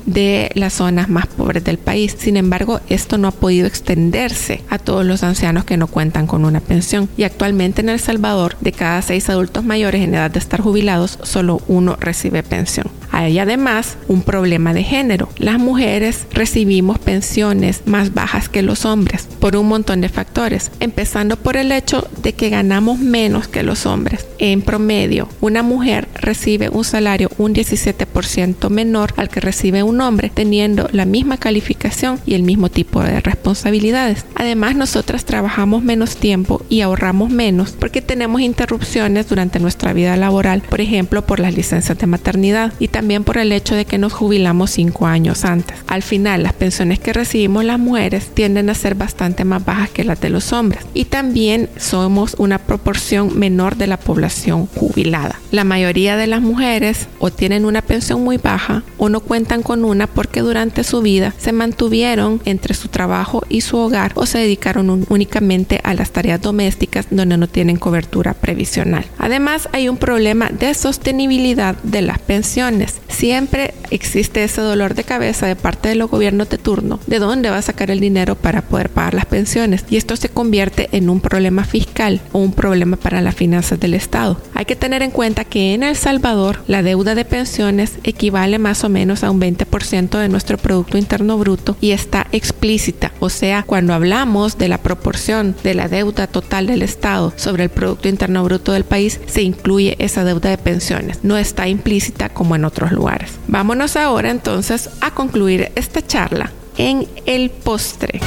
de 0.06 0.50
las 0.54 0.74
zonas 0.74 1.08
más 1.08 1.26
pobres 1.26 1.64
del 1.64 1.78
país. 1.78 2.14
Sin 2.16 2.36
embargo, 2.36 2.80
esto 2.88 3.18
no 3.18 3.28
ha 3.28 3.32
podido 3.32 3.66
extenderse 3.66 4.62
a 4.68 4.78
todos 4.78 5.04
los 5.04 5.22
ancianos 5.22 5.64
que 5.64 5.76
no 5.76 5.88
cuentan 5.88 6.26
con 6.26 6.44
una 6.44 6.60
pensión. 6.60 7.08
Y 7.16 7.24
actualmente 7.24 7.80
en 7.80 7.88
El 7.88 7.98
Salvador, 7.98 8.56
de 8.60 8.72
cada 8.72 9.02
seis 9.02 9.28
adultos 9.28 9.64
mayores 9.64 10.02
en 10.02 10.14
edad 10.14 10.30
de 10.30 10.38
estar 10.38 10.60
jubilados, 10.60 11.18
solo 11.22 11.60
uno 11.66 11.96
recibe 11.98 12.42
pensión. 12.42 12.86
Hay 13.10 13.38
además 13.38 13.98
un 14.08 14.22
problema 14.22 14.72
de 14.72 14.84
género. 14.84 15.28
Las 15.36 15.58
mujeres 15.58 16.26
recibimos 16.32 16.98
pensiones 16.98 17.82
más 17.84 18.14
bajas 18.14 18.48
que 18.48 18.62
los 18.62 18.86
hombres 18.86 19.28
por 19.38 19.56
un 19.56 19.68
montón 19.68 20.00
de 20.00 20.08
factores, 20.08 20.70
empezando 20.80 21.36
por 21.36 21.56
el 21.56 21.72
hecho 21.72 22.08
de 22.22 22.32
que 22.32 22.48
ganamos 22.48 23.00
menos 23.00 23.48
que 23.48 23.62
los 23.62 23.84
hombres. 23.84 24.26
En 24.38 24.62
promedio, 24.62 25.28
una 25.40 25.62
mujer 25.62 26.08
recibe 26.14 26.70
un 26.70 26.84
salario 26.84 27.28
un 27.36 27.54
17% 27.54 28.70
menor 28.70 29.12
al 29.16 29.28
que 29.32 29.40
recibe 29.40 29.82
un 29.82 30.00
hombre, 30.00 30.30
teniendo 30.32 30.88
la 30.92 31.04
misma 31.04 31.38
calificación 31.38 32.20
y 32.24 32.34
el 32.34 32.44
mismo 32.44 32.68
tipo 32.68 33.02
de 33.02 33.20
responsabilidades. 33.20 34.24
Además, 34.36 34.76
nosotras 34.76 35.24
trabajamos 35.24 35.82
menos 35.82 36.16
tiempo 36.16 36.62
y 36.68 36.82
ahorramos 36.82 37.30
menos 37.30 37.72
porque 37.72 38.00
tenemos 38.00 38.40
interrupciones 38.40 39.28
durante 39.28 39.58
nuestra 39.58 39.92
vida 39.92 40.16
laboral, 40.16 40.62
por 40.62 40.80
ejemplo, 40.80 41.26
por 41.26 41.40
las 41.40 41.56
licencias 41.56 41.98
de 41.98 42.06
maternidad 42.06 42.72
y 42.78 42.88
también 42.88 43.24
por 43.24 43.38
el 43.38 43.50
hecho 43.50 43.74
de 43.74 43.86
que 43.86 43.98
nos 43.98 44.12
jubilamos 44.12 44.70
cinco 44.70 45.06
años 45.06 45.44
antes. 45.44 45.76
Al 45.88 46.02
final, 46.02 46.42
las 46.44 46.52
pensiones 46.52 47.00
que 47.00 47.12
recibimos 47.12 47.64
las 47.64 47.78
mujeres 47.78 48.28
tienden 48.32 48.70
a 48.70 48.74
ser 48.74 48.94
bastante 48.94 49.44
más 49.44 49.64
bajas 49.64 49.90
que 49.90 50.04
las 50.04 50.20
de 50.20 50.30
los 50.30 50.52
hombres 50.52 50.84
y 50.94 51.06
también 51.06 51.68
somos 51.76 52.36
una 52.38 52.58
proporción 52.58 53.38
menor 53.38 53.76
de 53.76 53.86
la 53.86 53.96
población 53.96 54.66
jubilada. 54.66 55.40
La 55.50 55.64
mayoría 55.64 56.16
de 56.16 56.26
las 56.26 56.42
mujeres 56.42 57.08
o 57.18 57.30
tienen 57.30 57.64
una 57.64 57.82
pensión 57.82 58.22
muy 58.22 58.36
baja 58.36 58.82
o 58.98 59.08
no 59.08 59.20
cuentan 59.22 59.62
con 59.62 59.84
una 59.84 60.06
porque 60.06 60.40
durante 60.40 60.84
su 60.84 61.00
vida 61.00 61.34
se 61.38 61.52
mantuvieron 61.52 62.40
entre 62.44 62.74
su 62.74 62.88
trabajo 62.88 63.42
y 63.48 63.62
su 63.62 63.76
hogar 63.78 64.12
o 64.14 64.26
se 64.26 64.38
dedicaron 64.38 65.06
únicamente 65.08 65.80
a 65.84 65.94
las 65.94 66.10
tareas 66.10 66.40
domésticas 66.40 67.06
donde 67.10 67.36
no 67.36 67.48
tienen 67.48 67.76
cobertura 67.76 68.34
previsional. 68.34 69.04
Además, 69.18 69.68
hay 69.72 69.88
un 69.88 69.96
problema 69.96 70.50
de 70.50 70.74
sostenibilidad 70.74 71.76
de 71.82 72.02
las 72.02 72.18
pensiones 72.18 73.02
Siempre 73.12 73.74
existe 73.90 74.42
ese 74.42 74.62
dolor 74.62 74.94
de 74.94 75.04
cabeza 75.04 75.46
de 75.46 75.54
parte 75.54 75.90
de 75.90 75.94
los 75.94 76.10
gobiernos 76.10 76.48
de 76.48 76.58
turno, 76.58 76.98
de 77.06 77.18
dónde 77.18 77.50
va 77.50 77.58
a 77.58 77.62
sacar 77.62 77.90
el 77.90 78.00
dinero 78.00 78.34
para 78.34 78.62
poder 78.62 78.88
pagar 78.88 79.14
las 79.14 79.26
pensiones. 79.26 79.84
Y 79.90 79.96
esto 79.96 80.16
se 80.16 80.30
convierte 80.30 80.88
en 80.92 81.10
un 81.10 81.20
problema 81.20 81.64
fiscal 81.64 82.20
o 82.32 82.38
un 82.38 82.52
problema 82.52 82.96
para 82.96 83.20
las 83.20 83.34
finanzas 83.34 83.78
del 83.78 83.94
Estado. 83.94 84.40
Hay 84.54 84.64
que 84.64 84.76
tener 84.76 85.02
en 85.02 85.10
cuenta 85.10 85.44
que 85.44 85.74
en 85.74 85.82
El 85.82 85.94
Salvador 85.94 86.64
la 86.66 86.82
deuda 86.82 87.14
de 87.14 87.24
pensiones 87.24 87.92
equivale 88.02 88.58
más 88.58 88.82
o 88.82 88.88
menos 88.88 89.11
a 89.20 89.30
un 89.30 89.40
20% 89.40 90.18
de 90.18 90.28
nuestro 90.28 90.56
Producto 90.56 90.96
Interno 90.96 91.36
Bruto 91.36 91.76
y 91.80 91.90
está 91.90 92.26
explícita. 92.32 93.12
O 93.20 93.28
sea, 93.28 93.62
cuando 93.62 93.92
hablamos 93.92 94.56
de 94.56 94.68
la 94.68 94.78
proporción 94.78 95.54
de 95.62 95.74
la 95.74 95.88
deuda 95.88 96.26
total 96.26 96.66
del 96.66 96.82
Estado 96.82 97.32
sobre 97.36 97.64
el 97.64 97.70
Producto 97.70 98.08
Interno 98.08 98.42
Bruto 98.44 98.72
del 98.72 98.84
país, 98.84 99.20
se 99.26 99.42
incluye 99.42 99.96
esa 99.98 100.24
deuda 100.24 100.50
de 100.50 100.58
pensiones. 100.58 101.18
No 101.22 101.36
está 101.36 101.68
implícita 101.68 102.30
como 102.30 102.56
en 102.56 102.64
otros 102.64 102.92
lugares. 102.92 103.32
Vámonos 103.48 103.96
ahora 103.96 104.30
entonces 104.30 104.88
a 105.02 105.12
concluir 105.12 105.70
esta 105.74 106.04
charla 106.04 106.50
en 106.78 107.06
el 107.26 107.50
postre. 107.50 108.20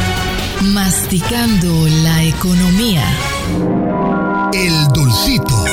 Masticando 0.61 1.87
la 2.03 2.23
economía. 2.23 3.03
El 4.53 4.87
dulcito. 4.93 5.64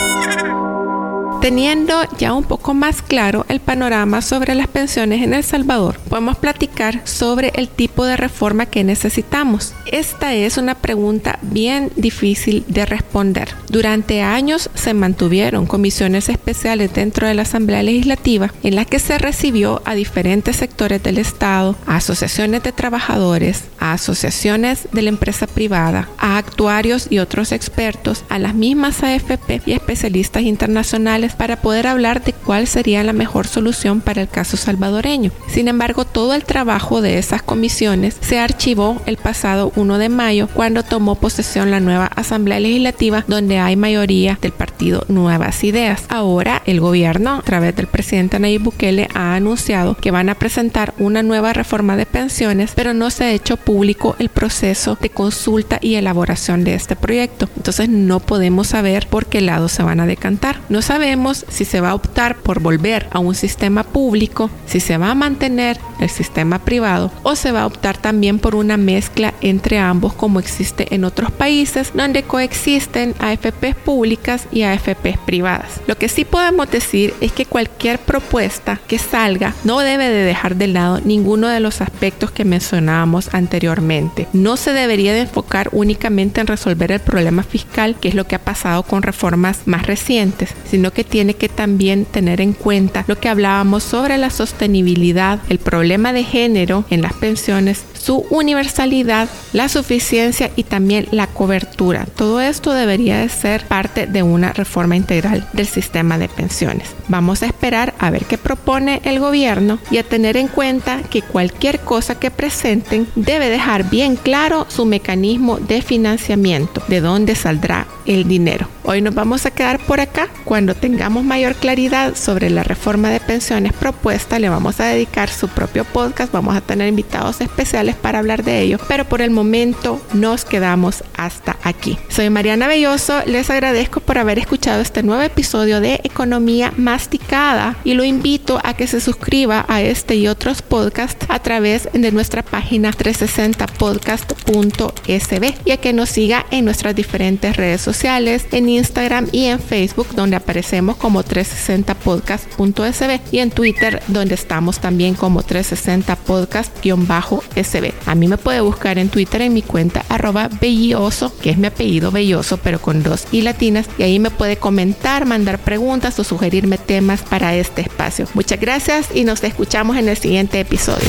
Teniendo 1.43 2.01
ya 2.19 2.35
un 2.35 2.45
poco 2.45 2.73
más 2.73 3.03
claro 3.03 3.45
el 3.49 3.59
panorama 3.59 4.23
sobre 4.23 4.55
las 4.55 4.69
pensiones 4.69 5.23
en 5.23 5.35
El 5.35 5.43
Salvador, 5.43 5.99
podemos 6.09 6.39
platicar 6.39 7.01
sobre 7.03 7.51
el 7.57 7.69
tipo 7.69 8.05
de 8.05 8.17
reforma 8.17 8.67
que 8.67 8.85
necesitamos. 8.85 9.75
Esta 9.87 10.35
es 10.35 10.57
una 10.57 10.77
pregunta 10.77 11.41
bien 11.43 11.91
difícil 11.97 12.65
de 12.69 12.87
responder. 12.87 13.49
Durante 13.69 14.23
años 14.23 14.71
se 14.75 14.95
mantuvieron 14.95 15.67
comisiones 15.67 16.29
especiales 16.29 16.95
dentro 16.95 17.27
de 17.27 17.35
la 17.35 17.43
Asamblea 17.43 17.83
Legislativa 17.83 18.53
en 18.63 18.77
las 18.77 18.87
que 18.87 19.01
se 19.01 19.19
recibió 19.19 19.83
a 19.85 19.97
diferentes 19.97 20.55
sectores 20.55 21.03
del 21.03 21.19
Estado, 21.19 21.75
a 21.87 21.97
asociaciones 21.97 22.63
de 22.63 22.71
trabajadores, 22.71 23.65
a 23.81 23.95
asociaciones 23.95 24.87
de 24.93 25.03
la 25.03 25.09
empresa 25.09 25.49
privada, 25.49 26.09
a 26.19 26.39
actuarios 26.39 27.09
y 27.11 27.19
otros 27.19 27.51
expertos, 27.51 28.25
a 28.29 28.39
las 28.39 28.55
mismas 28.55 29.03
AFP 29.03 29.63
y 29.67 29.73
especialistas 29.73 30.45
internacionales 30.45 31.32
para 31.33 31.57
poder 31.57 31.87
hablar 31.87 32.23
de 32.23 32.33
cuál 32.33 32.67
sería 32.67 33.03
la 33.03 33.13
mejor 33.13 33.47
solución 33.47 34.01
para 34.01 34.23
el 34.23 34.29
caso 34.29 34.57
salvadoreño. 34.57 35.31
Sin 35.49 35.69
embargo, 35.69 36.05
todo 36.05 36.35
el 36.35 36.45
trabajo 36.45 37.01
de 37.01 37.19
esas 37.19 37.43
comisiones 37.43 38.17
se 38.21 38.39
archivó 38.39 39.01
el 39.07 39.17
pasado 39.17 39.73
1 39.77 39.99
de 39.99 40.09
mayo 40.09 40.49
cuando 40.53 40.83
tomó 40.83 41.17
posesión 41.17 41.71
la 41.71 41.81
nueva 41.81 42.07
Asamblea 42.07 42.61
Legislativa 42.61 43.25
donde 43.27 43.59
hay 43.59 43.77
mayoría 43.77 44.39
del 44.41 44.53
partido 44.53 45.05
Nuevas 45.09 45.65
Ideas. 45.65 46.05
Ahora 46.09 46.63
el 46.67 46.81
gobierno 46.81 47.37
a 47.37 47.43
través 47.43 47.75
del 47.77 47.87
presidente 47.87 48.39
Nayib 48.39 48.63
Bukele 48.63 49.09
ha 49.15 49.35
anunciado 49.35 49.97
que 49.97 50.11
van 50.11 50.29
a 50.29 50.35
presentar 50.35 50.95
una 50.99 51.23
nueva 51.23 51.53
reforma 51.53 51.97
de 51.97 52.07
pensiones, 52.07 52.73
pero 52.75 52.95
no 52.95 53.11
se 53.11 53.25
ha 53.25 53.33
hecho 53.33 53.57
público 53.57 54.17
el 54.19 54.29
proceso 54.29 54.99
de 55.01 55.11
consulta 55.11 55.79
y 55.81 55.95
elaboración 55.95 56.65
de 56.65 56.75
este 56.75 56.97
proyecto. 56.97 57.49
Entonces 57.57 57.89
no 57.89 58.21
podemos 58.21 58.69
saber 58.69 59.07
por 59.09 59.27
qué 59.27 59.41
lado 59.41 59.69
se 59.69 59.83
van 59.83 60.01
a 60.01 60.07
decantar. 60.07 60.61
No 60.69 60.83
sabemos 60.83 61.22
si 61.35 61.65
se 61.65 61.81
va 61.81 61.91
a 61.91 61.95
optar 61.95 62.37
por 62.37 62.61
volver 62.61 63.09
a 63.11 63.19
un 63.19 63.35
sistema 63.35 63.85
público, 63.85 64.51
si 64.67 64.81
se 64.81 64.99
va 64.99 65.11
a 65.11 65.15
mantener 65.15 65.79
el 66.03 66.11
sistema 66.11 66.59
privado 66.59 67.11
o 67.23 67.37
se 67.37 67.53
va 67.53 67.63
a 67.63 67.67
optar 67.67 67.97
también 67.97 68.39
por 68.39 68.55
una 68.55 68.77
mezcla 68.77 69.35
entre 69.41 69.79
ambos 69.79 70.13
como 70.13 70.41
existe 70.41 70.95
en 70.95 71.05
otros 71.05 71.31
países 71.31 71.93
donde 71.95 72.23
coexisten 72.23 73.15
AFPs 73.19 73.77
públicas 73.85 74.47
y 74.53 74.63
AFPs 74.63 75.19
privadas. 75.25 75.81
Lo 75.87 75.97
que 75.97 76.09
sí 76.09 76.25
podemos 76.25 76.71
decir 76.71 77.15
es 77.21 77.33
que 77.33 77.47
cualquier 77.47 77.99
propuesta 77.99 78.81
que 78.87 78.99
salga 78.99 79.55
no 79.65 79.81
debe 79.81 80.09
de 80.09 80.25
dejar 80.25 80.57
de 80.57 80.69
lado 80.69 81.01
ninguno 81.05 81.49
de 81.49 81.61
los 81.61 81.81
aspectos 81.81 82.31
que 82.31 82.45
mencionábamos 82.45 83.35
anteriormente. 83.35 84.29
No 84.33 84.57
se 84.57 84.73
debería 84.73 85.13
de 85.13 85.21
enfocar 85.21 85.69
únicamente 85.73 86.41
en 86.41 86.47
resolver 86.47 86.93
el 86.93 87.01
problema 87.01 87.43
fiscal, 87.43 87.97
que 88.01 88.09
es 88.09 88.15
lo 88.15 88.27
que 88.27 88.37
ha 88.37 88.45
pasado 88.45 88.83
con 88.83 89.03
reformas 89.03 89.61
más 89.67 89.87
recientes, 89.87 90.51
sino 90.69 90.93
que 90.93 91.05
tiene 91.05 91.35
que 91.35 91.49
también 91.49 92.05
tener 92.05 92.41
en 92.41 92.53
cuenta 92.53 93.05
lo 93.07 93.19
que 93.19 93.29
hablábamos 93.29 93.83
sobre 93.83 94.19
la 94.19 94.31
sostenibilidad, 94.31 95.41
el 95.49 95.59
de 95.93 96.25
género 96.25 96.85
en 96.91 97.03
las 97.03 97.13
pensiones, 97.13 97.85
su 97.93 98.25
universalidad, 98.31 99.29
la 99.53 99.69
suficiencia 99.69 100.51
y 100.57 100.65
también 100.65 101.07
la 101.11 101.27
cobertura. 101.27 102.07
Todo 102.17 102.41
esto 102.41 102.73
debería 102.73 103.19
de 103.19 103.29
ser 103.29 103.67
parte 103.67 104.07
de 104.07 104.23
una 104.23 104.53
reforma 104.53 104.97
integral 104.97 105.47
del 105.53 105.67
sistema 105.67 106.19
de 106.19 106.29
pensiones. 106.29 106.89
Vamos 107.09 107.43
a 107.43 107.47
esperar 107.47 107.95
a 107.99 108.11
ver 108.11 108.25
qué 108.25 108.39
propone 108.39 109.01
el 109.05 109.21
gobierno 109.21 109.79
y 109.91 109.99
a 109.99 110.03
tener 110.03 110.37
en 110.37 110.49
cuenta 110.49 111.03
que 111.03 111.23
cualquier 111.23 111.81
cosa 111.81 112.19
que 112.19 112.31
presenten 112.31 113.07
debe 113.15 113.51
dejar 113.51 113.91
bien 113.91 114.17
claro 114.17 114.67
su 114.69 114.87
mecanismo 114.87 115.59
de 115.59 115.83
financiamiento, 115.83 116.83
de 116.89 117.01
dónde 117.01 117.35
saldrá 117.35 117.87
el 118.07 118.27
dinero. 118.27 118.72
Hoy 118.85 119.01
nos 119.01 119.15
vamos 119.15 119.47
a 119.47 119.53
quedar 119.53 119.79
por 119.79 120.01
acá. 120.01 120.27
Cuando 120.45 120.75
tengamos 120.75 121.23
mayor 121.23 121.55
claridad 121.55 122.17
sobre 122.17 122.51
la 122.51 122.65
reforma 122.65 123.11
de 123.11 123.21
pensiones 123.21 123.73
propuesta, 123.73 124.41
le 124.41 124.49
vamos 124.49 124.81
a 124.81 124.87
dedicar 124.87 125.31
su 125.31 125.47
propio 125.47 125.85
podcast. 125.85 126.33
Vamos 126.33 126.57
a 126.57 126.61
tener 126.61 126.89
invitados 126.89 127.41
especiales 127.41 127.95
para 127.95 128.19
hablar 128.19 128.43
de 128.43 128.61
ello. 128.61 128.79
Pero 128.89 129.05
por 129.05 129.23
el 129.23 129.31
momento 129.31 130.05
nos 130.15 130.45
quedamos 130.45 131.05
hasta 131.17 131.59
aquí. 131.63 131.97
Soy 132.09 132.29
Mariana 132.29 132.67
Belloso. 132.67 133.23
Les 133.27 133.51
agradezco 133.51 134.01
por 134.01 134.19
haber 134.19 134.41
escuchado 134.41 134.81
este 134.81 135.05
nuevo 135.05 135.23
episodio 135.23 135.81
de 135.81 136.01
Economía 136.03 136.73
Masticada 136.77 137.77
y 137.85 137.95
lo 137.95 138.03
invito 138.03 138.61
a 138.65 138.75
que 138.75 138.89
se 138.89 139.01
suscriba 139.01 139.65
a 139.69 139.81
este 139.81 140.17
y 140.17 140.27
otros 140.27 140.61
podcasts 140.61 141.25
a 141.29 141.39
través 141.39 141.89
de 141.93 142.11
nuestra 142.11 142.43
página 142.43 142.91
360podcast.sb 142.91 145.55
y 145.65 145.71
a 145.71 145.77
que 145.77 145.93
nos 145.93 146.09
siga 146.09 146.47
en 146.51 146.65
nuestras 146.65 146.97
diferentes 146.97 147.57
redes 147.57 147.81
sociales, 147.81 148.47
en 148.51 148.72
Instagram 148.77 149.29
y 149.33 149.47
en 149.47 149.59
Facebook 149.61 150.09
donde 150.15 150.37
aparecemos 150.37 150.97
como 150.97 151.23
360podcast.sb 151.23 153.21
y 153.31 153.39
en 153.39 153.51
Twitter 153.51 154.03
donde 154.09 154.35
estamos 154.35 154.81
también 154.81 155.15
como 155.15 155.43
360podcast-sb. 155.43 157.93
A 158.07 158.15
mí 158.15 158.29
me 158.29 158.39
puede 158.39 158.61
buscar 158.61 158.99
en 158.99 159.09
Twitter 159.09 159.43
en 159.43 159.55
mi 159.55 159.63
cuenta 159.63 160.05
arroba 160.09 160.49
belloso, 160.61 161.33
que 161.41 161.51
es 161.51 161.59
mi 161.59 161.67
apellido 161.67 162.11
belloso 162.11 162.59
pero 162.59 162.81
con 162.81 163.03
dos 163.03 163.27
y 163.33 163.43
latinas 163.43 163.87
y 163.99 164.03
ahí 164.03 164.19
me 164.19 164.31
puede 164.31 164.57
comentar, 164.57 165.27
mandar 165.27 165.59
preguntas 165.59 166.19
o 166.19 166.25
sugerirme 166.25 166.79
temas 166.79 167.23
para 167.23 167.55
este 167.55 167.83
espacio. 167.83 168.27
Muchas 168.35 168.61
gracias 168.61 169.09
y 169.15 169.25
nos 169.25 169.43
escuchamos 169.45 169.97
en 169.97 170.09
el 170.09 170.17
siguiente 170.17 170.61
episodio. 170.61 171.09